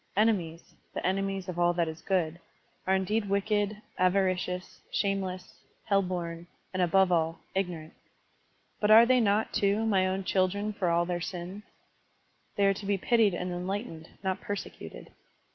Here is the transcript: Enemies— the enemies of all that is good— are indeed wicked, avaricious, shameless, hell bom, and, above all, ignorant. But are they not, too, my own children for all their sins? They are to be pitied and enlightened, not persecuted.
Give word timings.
Enemies— 0.17 0.73
the 0.95 1.05
enemies 1.05 1.47
of 1.47 1.59
all 1.59 1.73
that 1.73 1.87
is 1.87 2.01
good— 2.01 2.39
are 2.87 2.95
indeed 2.95 3.29
wicked, 3.29 3.79
avaricious, 3.99 4.81
shameless, 4.91 5.59
hell 5.83 6.01
bom, 6.01 6.47
and, 6.73 6.81
above 6.81 7.11
all, 7.11 7.41
ignorant. 7.53 7.93
But 8.79 8.89
are 8.89 9.05
they 9.05 9.19
not, 9.19 9.53
too, 9.53 9.85
my 9.85 10.07
own 10.07 10.23
children 10.23 10.73
for 10.73 10.89
all 10.89 11.05
their 11.05 11.21
sins? 11.21 11.61
They 12.55 12.65
are 12.65 12.73
to 12.73 12.85
be 12.87 12.97
pitied 12.97 13.35
and 13.35 13.51
enlightened, 13.51 14.09
not 14.23 14.41
persecuted. 14.41 15.11